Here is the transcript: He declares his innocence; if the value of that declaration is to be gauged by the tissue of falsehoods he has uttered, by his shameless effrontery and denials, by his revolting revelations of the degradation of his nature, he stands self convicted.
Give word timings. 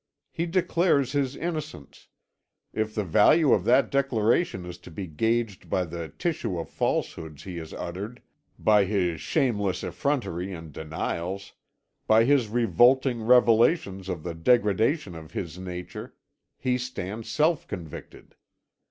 He 0.31 0.47
declares 0.47 1.11
his 1.11 1.35
innocence; 1.35 2.07
if 2.73 2.95
the 2.95 3.03
value 3.03 3.53
of 3.53 3.65
that 3.65 3.91
declaration 3.91 4.65
is 4.65 4.79
to 4.79 4.89
be 4.89 5.05
gauged 5.05 5.69
by 5.69 5.85
the 5.85 6.09
tissue 6.09 6.57
of 6.57 6.71
falsehoods 6.71 7.43
he 7.43 7.57
has 7.57 7.71
uttered, 7.71 8.19
by 8.57 8.85
his 8.85 9.21
shameless 9.21 9.83
effrontery 9.83 10.51
and 10.53 10.73
denials, 10.73 11.53
by 12.07 12.23
his 12.23 12.47
revolting 12.49 13.21
revelations 13.23 14.09
of 14.09 14.23
the 14.23 14.33
degradation 14.33 15.13
of 15.13 15.33
his 15.33 15.59
nature, 15.59 16.15
he 16.57 16.79
stands 16.79 17.29
self 17.29 17.67
convicted. 17.67 18.33